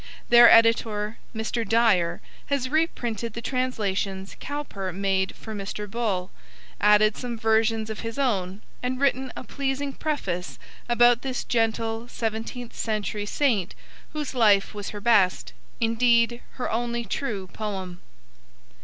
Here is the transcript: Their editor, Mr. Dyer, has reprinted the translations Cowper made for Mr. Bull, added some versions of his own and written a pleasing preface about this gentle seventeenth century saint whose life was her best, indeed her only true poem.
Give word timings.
Their 0.29 0.49
editor, 0.49 1.19
Mr. 1.35 1.63
Dyer, 1.63 2.21
has 2.47 2.69
reprinted 2.69 3.33
the 3.33 3.41
translations 3.43 4.35
Cowper 4.39 4.91
made 4.91 5.35
for 5.35 5.53
Mr. 5.53 5.87
Bull, 5.87 6.31
added 6.81 7.15
some 7.15 7.37
versions 7.37 7.87
of 7.91 7.99
his 7.99 8.17
own 8.17 8.63
and 8.81 8.99
written 8.99 9.31
a 9.35 9.43
pleasing 9.43 9.93
preface 9.93 10.57
about 10.89 11.21
this 11.21 11.43
gentle 11.43 12.07
seventeenth 12.07 12.75
century 12.75 13.27
saint 13.27 13.75
whose 14.11 14.33
life 14.33 14.73
was 14.73 14.89
her 14.89 15.01
best, 15.01 15.53
indeed 15.79 16.41
her 16.53 16.71
only 16.71 17.05
true 17.05 17.45
poem. 17.53 18.01